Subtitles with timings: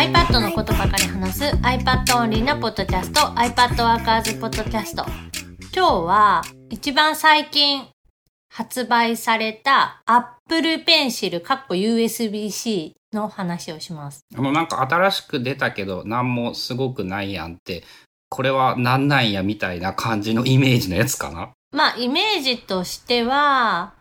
[0.00, 5.04] iPad のことばかり話す iPad オンリーなポッドキャスト iPad ワーカーズポッドキャスト
[5.76, 7.86] 今日は一番最近
[8.50, 14.24] 発売された Apple Pencil かっこ USB-C の話をします。
[14.34, 17.84] あの、なんか新しく出たけど、なんもすごくないやんって、
[18.30, 21.50] これはなんなんやみたいな感じのイメージのやつかな？
[21.72, 23.92] まあ、イメージとしては、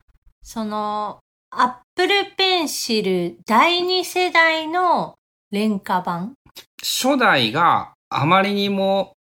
[0.43, 1.19] その、
[1.51, 5.15] Apple Pencil 第2世代の
[5.51, 6.33] 廉価版？
[6.81, 9.13] 初代があまりにも、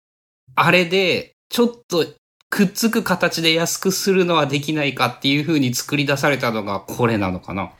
[0.55, 2.05] あれで、ちょっと
[2.49, 7.71] くっつく形で安くするのはできないかっていう風に作り出されたのがこれなのかな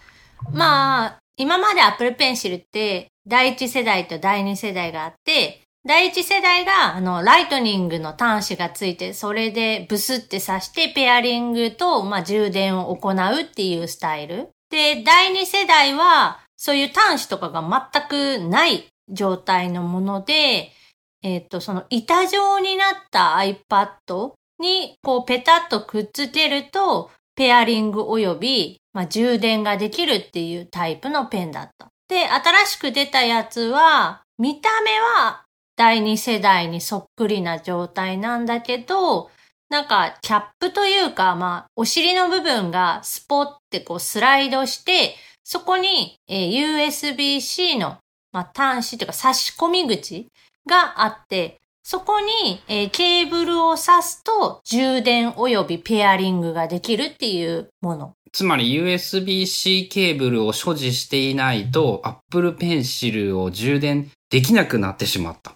[0.51, 14.49] まあ、今まで Apple Pencil って第1世代と第2世代があって、第1世代があのライトニングの端子がついて、それでブスって挿してペアリングと、まあ、充電を行うっていうスタイル。
[14.69, 20.71] で、第2世代はそういう端子とかが全くない状態のもので、
[21.23, 31.89] えっ、と、その板状になった iPad にこうペタッとくっつけると、ペアリング及び、まあ、充電ができるっていうタイプのペンだった。
[32.09, 39.29] で、新しく出たやつは、見た目は第2世代にそっくりな状態なんだけど、
[39.69, 45.15] なんかキャップというか、まあ、お尻の部分がスポってこうスライドして、
[45.49, 47.99] そこに、えー USB-C の、
[48.33, 50.27] まあ、端子というか差し込み口
[50.67, 58.13] があって、そこに、えーケーブルを挿すと充電及びペアリングができるっていうもの。
[58.33, 65.53] つまり USB-C ケーブルを所持していないと Apple Pencil を充電できなくなってしまった。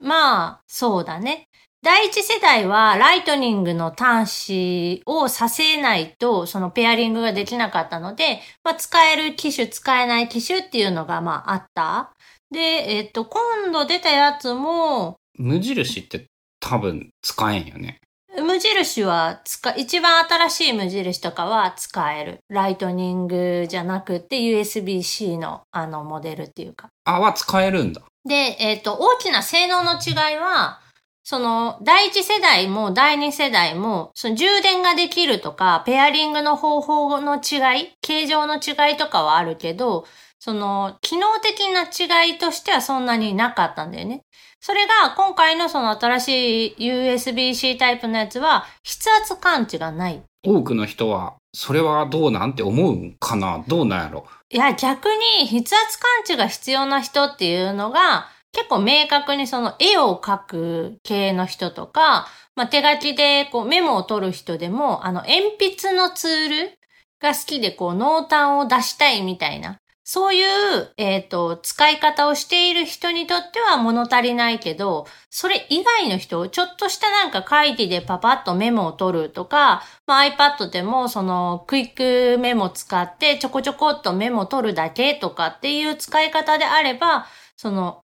[0.00, 1.48] まあ、そうだね。
[1.82, 12.12] 第一世代はライトニングの端子をさせないとそのペアリングができなかったので、まあ、使える機種、使えない機種っていうのがまああった。
[12.50, 16.26] で、えっと、今度出たやつも、無印って
[16.60, 17.98] 多分使えんよね。
[18.42, 22.38] 無印は使、一番新しい無印とかは使える。
[22.48, 26.88] ライトニングじゃなくて USB-C のあのモデルっていうか。
[27.04, 28.02] あ、は使えるんだ。
[28.28, 30.80] で、えっ、と、大きな性能の違いは、
[31.22, 40.06] その、第一世代も第二世代も、その充電ができるとか、ペアリングの方法の違い、形状の違いとかはあるけど、
[40.38, 44.22] その、機能的な違いとしてはそんなになかったんだよね。
[44.58, 50.22] それが、今回のその新しい USB-C タイプのやつは、筆圧感知がない。
[50.42, 53.62] 多くの人は、それはどうなんて思うんかな？
[53.68, 54.24] どうなんやろ？
[54.48, 55.08] いや、逆
[55.40, 66.78] に筆圧感知が必要な人っていうのが、結構明確にその絵を描く系の人とか、まあ、手書きでこうメモを取る人でも、あの鉛筆のツール
[67.20, 69.80] が好きでこう濃淡を出したいみたいな、
[70.12, 88.02] そういう、えっ、と、使い方をしている人にとっては物足りないけど、それ以外の人、ちょっとしたなんか会議でパパッとメモを取るとか、まあ、iPad でもそのクイックメモ使ってちょこちょこっとメモ取るだけとかっていう使い方であれば、その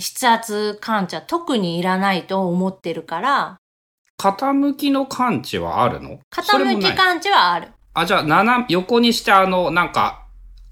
[0.00, 3.56] 筆圧感知は特にいらないと思ってるから、
[4.20, 6.18] 傾きの感知はあるの？
[6.32, 7.68] 傾き感知はある。
[7.94, 10.26] あ、じゃあ、斜横にしてあの、なんか、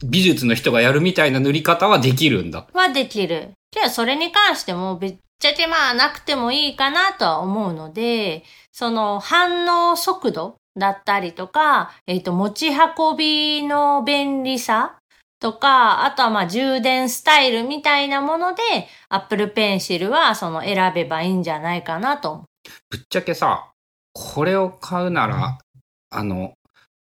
[0.04, 2.66] 美術の人がやるみたいな塗り方はできるんだ。
[2.72, 3.53] はできる。
[3.70, 14.96] けどそれに関してもぶっちゃけまあなくてもいいかなとは思うので、その反応速度だったりとか、えっ、と持ち運びの便利さ
[15.38, 18.62] とか、あとはまあ充電スタイルみたいなもので、
[19.08, 22.44] Apple Pencil はその選べばいいんじゃないかなと。
[22.91, 23.72] ぶっちゃけさ、
[24.12, 25.58] これを買うなら、
[26.10, 26.54] あの、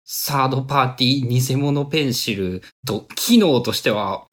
[0.04, 4.26] サードパーティー偽物ペンシルと機能としては、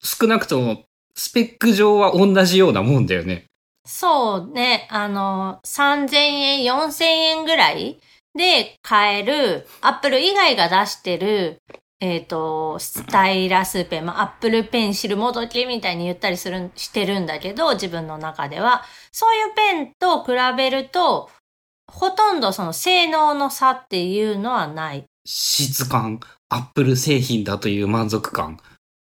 [0.00, 0.84] 少なくとも
[1.14, 3.46] スペック上は同じようなもんだよね。
[3.84, 7.98] そうね、あの、3000円、4000円ぐらい
[8.34, 11.62] で買える、アップル以外が出してる、
[12.00, 18.84] えっ、と、スタイラスペン、まあ、アップルペンシルもどきみたいに言ったりする、してるんだけど、自分の中では。
[19.10, 21.28] そういうペンと比べると、
[21.90, 25.04] ほとんどその性能の差っていうのはない。
[25.24, 28.58] 質感、アップル製品だという満足感。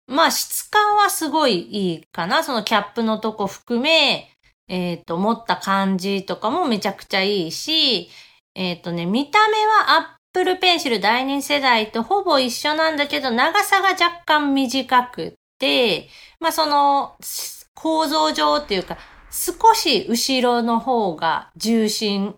[0.08, 2.44] まあ質感はすごいいいかな。
[2.44, 4.32] そのキャップのとこ含め、
[4.70, 8.10] えっ、と、持った感じとかもめちゃくちゃいいし、
[8.56, 16.10] えっ、とね、見た目は Apple Pencil 第2世代とほぼ一緒なんだけど、長さが若干短くて、
[16.40, 17.16] まあその
[17.74, 18.98] 構造上っていうか、
[19.32, 22.36] 少し後ろの方が重心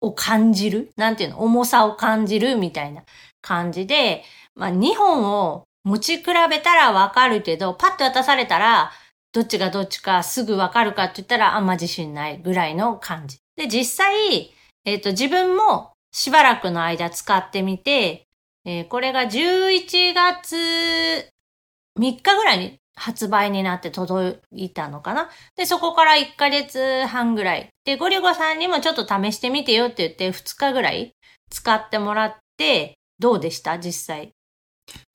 [0.00, 3.02] を感じるなんていうの重さを感じるみたいな
[3.42, 4.22] 感じで、
[4.54, 8.92] まあ2本を持ち比べたらわかるけど、パッと渡されたら、
[9.32, 13.38] どっちがどっちかすぐわかるかって言ったらあんま自信ないぐらいの感じ。
[13.56, 14.52] で、実際、
[14.84, 18.26] えっ、と、自分もしばらくの間使ってみて、
[18.64, 20.56] えーこれが11月
[21.98, 25.30] 3日ぐらいに発売になって届いたのかな？
[25.56, 27.68] で、そこから1ヶ月半ぐらい。
[27.84, 31.12] で、ゴリゴさんにもちょっと試してみてよって言って2日ぐらい
[31.50, 33.78] 使ってもらって、どうでした？
[33.78, 34.32] 実際。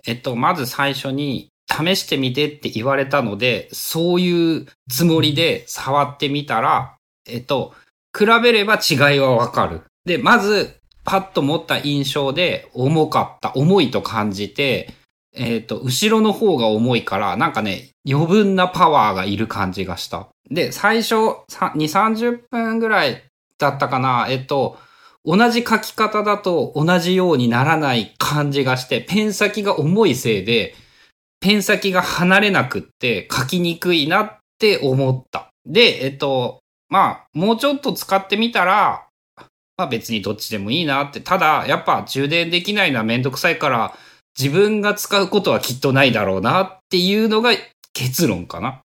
[0.07, 6.95] えっと、まず最初に、試してみてって言われたので、そういうつもりで触ってみたら、
[7.27, 7.74] えっと、
[8.18, 9.81] 比べれば違いはわかる。
[10.06, 14.93] で、まず、パッと持った印象で重かった、重いと感じて、
[15.33, 20.27] えっと、後ろの方が重いから、なんかね、余分なパワーがいる感じがした。
[20.49, 23.23] で、最初、2、30分ぐらい
[23.57, 24.77] だったかな、えっと、
[25.23, 30.75] 同じ書き方だと同じようにならない感じがして、ペン先が重いせいで、
[31.39, 35.49] ペン先が離れなくって書きにくいなって思った。
[35.65, 39.07] で、えっと、まあ、もうちょっと使ってみたら、
[39.77, 41.22] まあ別にどっちでもいいなって。
[41.22, 43.94] ただ、やっぱ充電できないのはめんどくさいから、
[44.38, 47.51] 自分が使うことはきっとないだろうなっていうのが
[47.94, 48.81] 結論かな。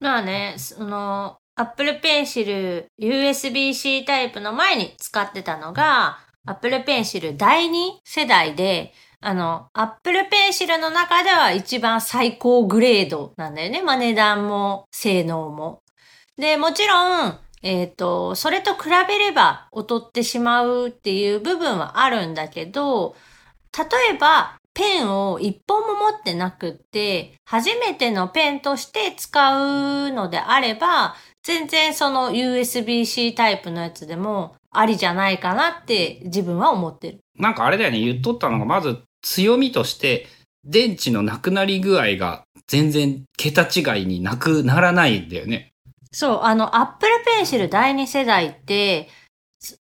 [0.00, 13.82] まあね、その、Apple Pencil USB-C タイプの前に使ってたのが、Apple Pencil 第2世代で、あの、Apple Pencil の中では一番最高グレードなんだよね。
[13.82, 15.82] まあ値段も性能も。
[16.36, 23.16] で、もちろん、えっ、と、それと比べれば劣ってしまうっていう部分はあるんだけど、
[23.76, 37.18] 例えば、ペンを一本も持ってなくって、初めてのペンとして使うのであれば、全然その USB-C タイプのやつでもありじゃないかなって自分は思ってる。
[37.36, 40.28] なんかあれだよね、言っとったのが、まず強みとして、
[40.64, 45.72] 電池のなくなり具合が全然桁違いになくならないんだよね。
[46.10, 47.10] そう、あの、Apple
[47.40, 49.08] Pencil 第2世代って、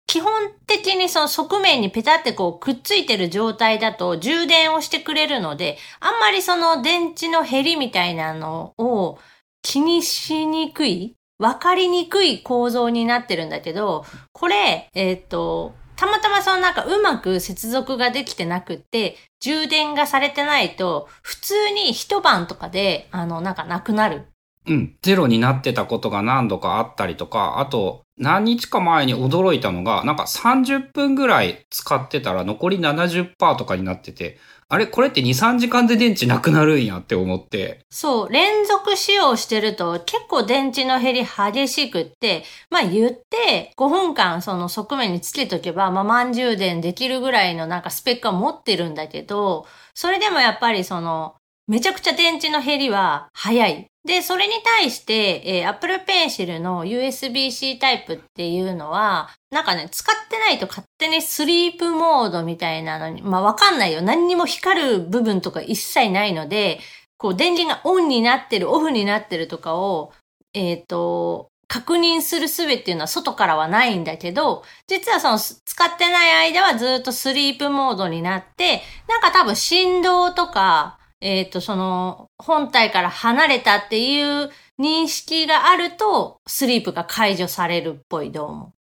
[0.08, 9.20] 基本的にその側面にペタってこうくっついてる状態だと充電をしてくれるので、あんまりその電池の減りみたいなのを
[9.62, 14.04] 気にしにくい、わかりにくい構造になってるんだけど、
[14.34, 24.31] これ、えっ、と、たまたまそのなんかうまく接続ができてなくって、充電がされてないと、普通に一晩とかで、あの、なんかなくなる。
[24.68, 24.96] うん。
[25.02, 34.38] ゼロになってたことが何度かあったりとか、あと、何日か前に驚いたのが、なんか30分ぐらい使ってたら残り70%とかになってて、
[34.70, 37.80] あれこれって2、3時間で電池なくなるんやって思って。
[37.90, 51.36] そう、連続使用してると結構電池の減り激しくって、まあ言って5分間その側面につけとけば、まあ満充電できるぐらいのなんかスペックは持ってるんだけど、それでもやっぱりその、
[51.68, 53.91] めちゃくちゃ電池の減りは早い。
[54.04, 64.02] で、それに対して、えー Apple Pencil の USB-C タイプっていうのは、なんかね、使ってないと勝手にスリープモードみたいなのに、まあわかんないよ。
[64.02, 66.80] 何にも光る部分とか一切ないので、
[67.18, 70.14] こう電源がオンになってる、オフになってるとかを、
[70.54, 88.74] えっ、と、確認する術っていうのは外からはないんだけど、実はその使ってない間はずっとスリープモードになって、なんか多分振動とか、えっ、と、その本体から離れたっていう認識があると、スリープが解除されるっぽい、どうも。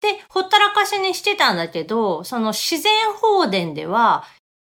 [0.00, 4.24] で、ほったらかしにしてたんだけど、その自然放電では、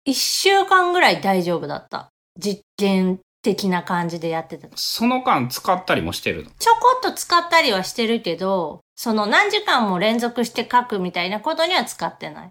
[0.06, 2.10] 一週間ぐらい大丈夫だった。
[2.38, 4.70] 実験的な感じでやってた。
[4.76, 6.52] その間使ったりもしてるの？
[6.58, 12.50] ちょこっと使ったりはしてるけど、その何時間も連続して書くみたいなことには使ってない。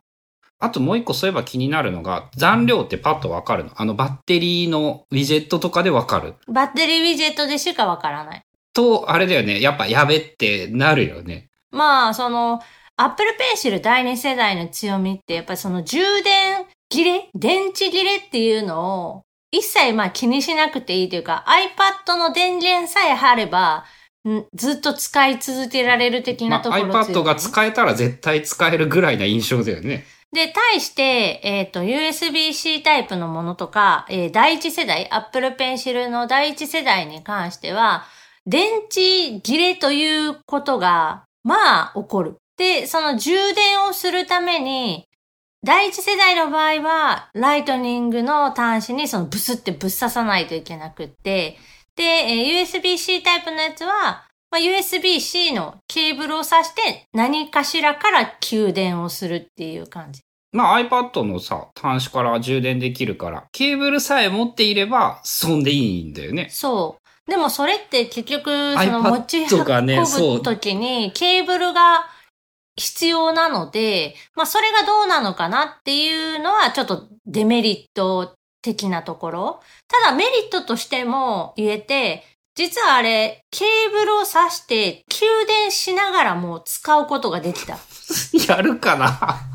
[0.60, 3.70] あともう一個そういえば気になるのが、残量ってパッとわかるの？
[3.76, 6.34] あのバッテリーのウィジェットとかでわかる？
[6.48, 8.42] バッテリーウィジェットでしかわからない。
[8.72, 9.60] と、あれだよね。
[9.60, 11.48] やっぱやべってなるよね。
[11.70, 12.60] まあ、その、
[12.96, 17.28] Apple Pencil 第2世代の強みって、やっぱりその充電切れ？
[17.34, 23.84] 電池切れっていうのを、一切まあ気にしなくていいというか、iPad の電源さえあれば、
[24.28, 30.04] んずっと使い続けられる的なまあ、ところ強い、iPad が使えたら絶対使えるぐらいな印象だよね。
[30.38, 38.04] で、対して、えっ、と、USB-C タイプのものとか、えー第一世代、Apple Pencil の第一世代に関しては、
[38.46, 42.36] 電池切れということが、まあ、起こる。
[42.56, 45.08] で、その充電をするために、
[45.66, 51.58] 第一世代の場合は、ライトニングの端子にそのブスってぶっ刺さないといけなくって、
[51.96, 60.22] で、えー USB-C タイプのやつは、まあ、USB-C のケーブルを挿して何かしらから給電をするっていう感じ。
[60.52, 66.48] まあ iPad のさ、端子から充電できるから、ケーブルさえ持っていれば、そんでいいんだよね。
[66.50, 67.30] そう。
[67.30, 72.06] でもそれって結局、その持ち運ぶときにケーブルが
[72.76, 79.60] 必要なので、まあそれがどうなのかなっていうのはちょっとデメリット的なところ。
[80.04, 82.24] ただメリットとしても言えて、
[82.54, 87.78] 実はあれ、ケーブルを挿して給電しながらも使うことができた。
[88.48, 89.47] やるかなせ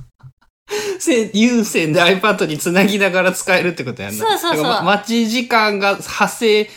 [1.34, 4.26] 有線で iPad につなぎながら使えるってことやんな。
[4.26, 6.70] そうそうそうま待ち時間が発生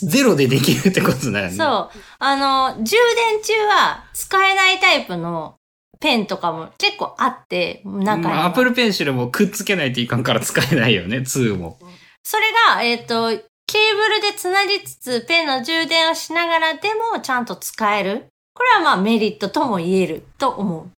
[0.00, 1.52] ゼロでできるってことだよね。
[1.52, 1.90] そう。
[2.18, 5.56] あの、充電中は使えないタイプの
[6.00, 8.34] ペンとかも結構あって、中には。
[8.34, 11.78] まあ、Apple Pencil もくっつけないといかんから使えないよね、2も。
[12.22, 18.26] それが、えっ、と、ケーブルでつなぎつつ、ペンの充電をしながらでもちゃんと使える。
[18.54, 20.90] これはまあメリットとも言えると思う。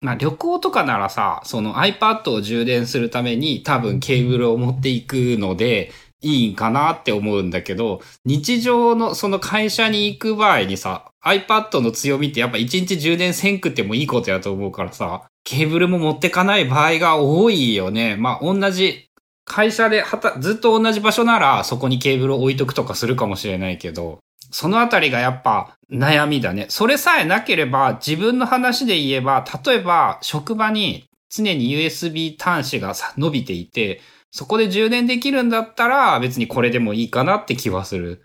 [0.00, 5.92] まあ旅行とかならさ、その iPad を充電するために多分ケーブルを持っていくので
[6.22, 18.16] いいんかなって思うんだけど、日常のその会社に行く場合にさ、iPad の強みってやっぱ一日充電せんくってもいいことやと思うからさ、ケーブルも持ってかない場合が多いよね。
[18.16, 19.06] まあ同じ
[19.44, 26.66] 会社ではたずっと同じ場所ならそこにケーブルを置いとくとかするかもしれないけど、そのあたりがやっぱ悩みだね。
[26.68, 38.24] それさえなければ自分の話で言えば、例えば職場に常に USB 端子が伸びていて、そこで充電できるんだったら別にこれでもいいかなって気はする。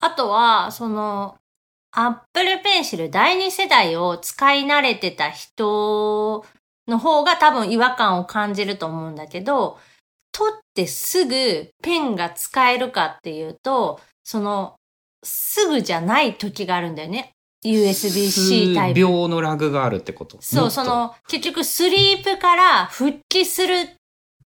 [0.00, 1.36] あとは、その、
[1.92, 6.44] Apple Pencil 第二世代を使い慣れてた人
[6.86, 9.78] の方が多分違和感を感じると思うんだけど、
[10.32, 14.76] 取ってすぐペンが使えるかっていうと、その、
[15.22, 17.32] すぐじゃない時があるんだよね。
[17.64, 19.00] USB-C タイプ。
[19.00, 20.38] 数秒のラグがあるってこと？
[20.40, 23.90] そう、そ、の、結局スリープから復帰する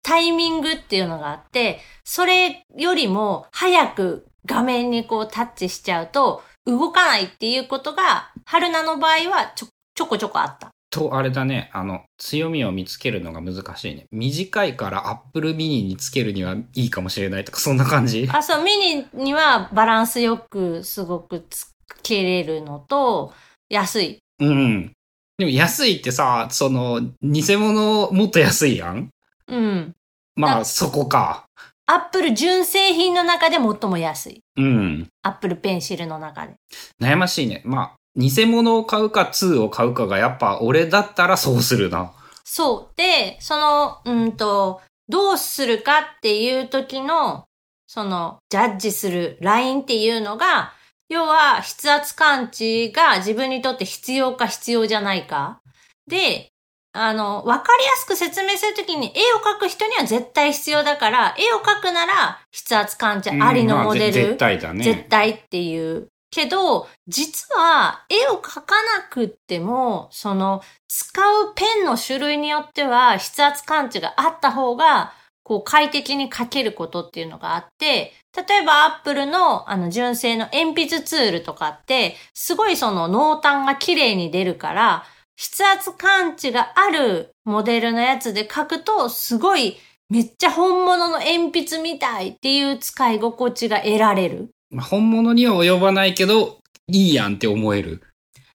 [0.01, 10.71] タイミングっていうのがあって、それよりも早く画面にこうタッチしちゃうと動かないっていうことが、春菜の場合はちょ、ちょこちょこあった。
[10.93, 14.05] と、あれだね、あの、強みを見つけるのが難しいね。
[14.11, 18.29] 短いから Apple mini につけるにはいいかもしれないとか、そんな感じ？
[18.31, 21.71] あ、そう、ミニにはバランスよくすごくつ
[22.03, 23.33] けれるのと、
[23.69, 24.19] 安い。
[24.39, 24.91] うん。
[25.39, 29.09] でも安いってさ、その、偽物もっと安いやん？
[29.47, 29.93] うん。
[30.35, 31.45] まあ、あそこか。
[31.87, 34.41] アップル純正品の中で最も安い。
[34.57, 35.07] うん。
[35.23, 36.53] アップルペンシルの中で。
[37.01, 37.63] 悩ましいね。
[37.65, 42.13] まあ、偽物を買うか2を買うかがやっぱ俺だったらそうするな。
[42.43, 42.97] そう。
[42.97, 47.45] で、その、うんと、どうするかっていう時の、
[47.87, 50.73] その、ジャッジするラインっていうのが、
[51.09, 55.61] 要は、筆圧感知が自分にとって必要か必要じゃないか。
[56.07, 56.51] で、
[56.93, 64.05] あの、わかりやすく説明するときに絵を描く人には絶対必要だから、絵を描くなら筆圧感知ありのモデル。
[64.05, 64.83] うんまあぜ絶対だね。
[64.83, 66.09] 絶対っていう。
[66.33, 75.13] けど、実は絵を描かなくっても、その使うペンの種類によっては筆圧感知があった方が、
[75.43, 85.03] こう快適に描けることっていうのがあって、例えばアップルのあの純正の鉛筆ツールとかって、すごいその濃淡が綺麗に出るから、
[85.37, 89.77] 筆圧感知があるモデルのやつで描くと、すごい
[90.09, 94.52] めっちゃ本物の鉛筆みたいっていう使い心地が得られる。
[94.73, 98.01] まあ本物には及ばないけど、いいやんって思える。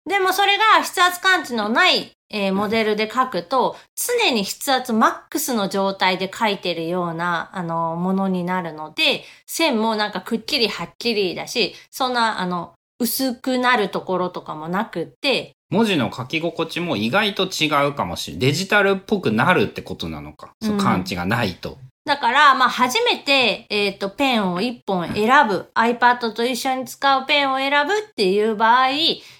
[0.06, 18.40] でもそれが筆圧感知のない、えーモデルで書くと、常に筆圧マックスの状態で書いてるような、あの、ものになるので、線もなんかくっきりはっきりだし、そんな、あの、薄くなるところとかもなくって、文字の書き心地も意外と違うかもしれん。
[18.40, 20.52] デジタルっぽくなるってことなのか。
[20.62, 21.78] そううん感知がないと。
[22.08, 28.88] だから、まあ、初めて、えっ、と、ペンを一本選ぶ、iPad と一緒に使うペンを選ぶっていう場合、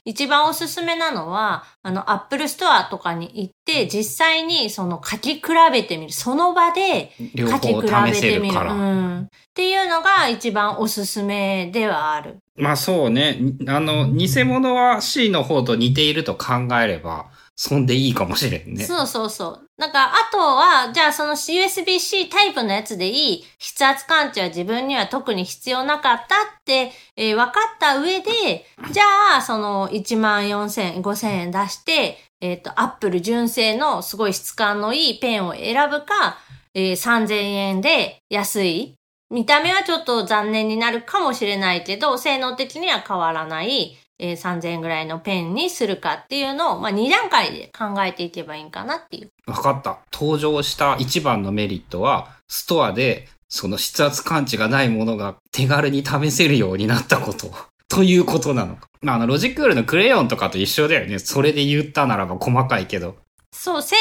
[0.04, 6.12] 一番おすすめなのは、あの、Apple Store とかに行って、実際にその書き比べてみる。
[6.12, 8.60] その場で両書き比べてみる。
[8.60, 8.70] る。
[8.70, 9.20] うん。
[9.22, 12.37] っていうのが一番おすすめではある。
[12.54, 13.38] まあそうね。
[13.66, 18.84] あの、偽物は C の方と似ていると考えれば、そんでいいかもしれんね。
[18.84, 19.68] そうそうそう。
[19.78, 36.38] なんか、あとは、じゃあその USB-C タイプのやつでいい、筆圧感知は自分には特に必要なかったって、えー分かった上で、 じゃあ、その1万4000円、5000円出して、えっ、と、アップル純正のすごい質感のいいペンを選ぶか、
[36.74, 38.94] えー3000円で安い。
[39.30, 49.30] 見た目はちょっと残念になるかもしれないけど、性能的には変わらない、えー3000円ぐらいのペンにするかっていうのを、まあ、2段階で考えていけばいいんかなっていう。
[49.46, 49.98] わかった。
[50.12, 57.50] 登場した一番のメリットは、ストアでその筆圧感知がないものが手軽に試せるようになったこと。
[57.88, 58.87] ということなのか。
[59.00, 61.18] まあ、あの、ロジクールのクレヨンとかと一緒だよね。
[61.18, 63.16] それで言ったならば細かいけど。
[63.52, 63.96] そう、性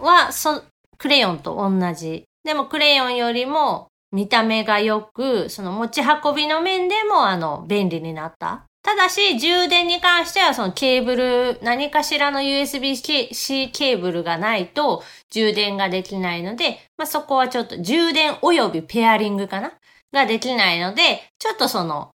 [0.00, 0.64] 能はそ、
[0.98, 2.24] クレヨンと同じ。
[2.44, 8.64] でもクレヨンよりも見た目が良く、その持ち運びの面でもあの、便利になった。
[8.84, 19.72] ただし、充電に関してはそのケーブル、何かしらの USB-C ケーブルがないと充電ができないので、まあ、そこはちょっと充電及びペアリングかな？
[20.12, 22.10] ができないので、ちょっとその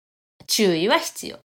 [0.46, 1.38] 注意は必要。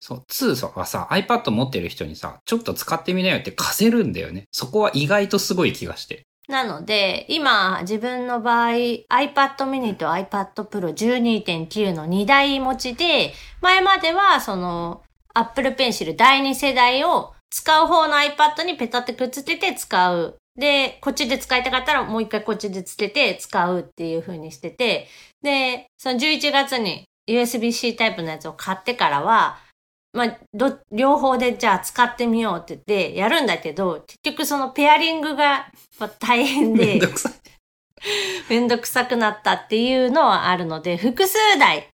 [0.00, 4.44] そう、2はさ、iPad 持ってる人にさ、ちょっと使ってみなよって貸せるんだよね。
[4.50, 6.24] そこは意外とすごい気がして。
[6.48, 13.32] なので、今、自分の場合、iPad mini と iPad Pro 12.9の2台持ちで、
[13.62, 15.02] 前までは、その、
[15.34, 20.36] Apple Pencil 第2世代を使う方の iPad にペタってくっつけて使う。
[20.56, 25.08] で、こっちで使いたかったらもう一回こっちでつけて使うっていう風にしてて、
[25.42, 29.58] で、その11月に USB-C タイプのやつを買ってからは、
[30.14, 35.66] まあ、ど、両方でじゃあ使ってみようって言ってやるんだけど、結局そのペアリングが
[36.20, 37.32] 大変で、めんどくさい。
[38.48, 41.88] めんどくさくなったっていうのはあるので、複数台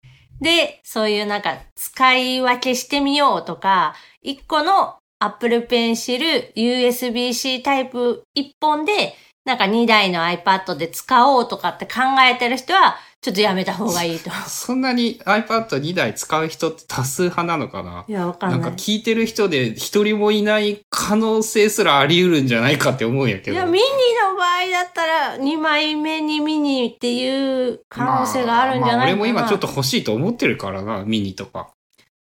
[0.40, 14.30] でそういうなんか使い分けしてみようとか、一個の Apple Pencil USB-C タイプ一本でなんか2台の iPad で使おうとかって考えてる人は、ちょっとやめた方がいいと。
[14.46, 18.04] そんなに iPad2 台使う人って多数派なのかな？
[18.06, 18.60] いや、わかんない。
[18.60, 23.52] なんか聞いてる人で一人もいない可能性すらあり得るんじゃないかって思うんやけど。
[23.54, 23.84] いや、ミニ
[24.30, 28.92] の場合だったら2枚目にミニっていう可能性があるんじゃないかな。
[28.92, 31.70] まあ、まあ、俺も今ちょっと欲しいと思ってるからな、ミニとか。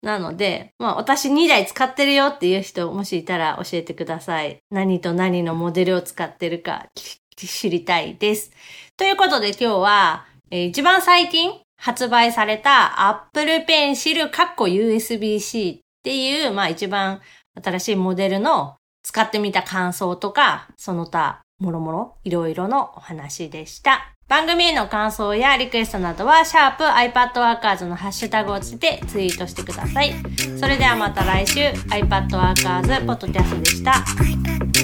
[0.01, 4.59] なので、まあ私2台使ってるよっていう人もしいたら教えてください。
[4.71, 6.85] 何と何のモデルを使ってるか
[7.35, 8.51] 知りたいです。
[8.95, 10.25] ということで今日は、
[10.55, 17.19] え、一番最近発売された Apple Pencil カッコ USB-C っていう、まあ一番
[17.61, 24.13] 新しいモデルの使ってみた感想とか、その他、もろもろ、いろいろのお話でした。
[24.27, 30.13] 番組への感想やリクエストなどは、シャープ iPadWorkers のハッシュタグをつけてツイートしてください。
[30.57, 34.74] それではまた来週、iPadWorkers ポッドキャストでした。